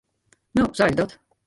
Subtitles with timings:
[0.61, 1.19] No, sa is dat.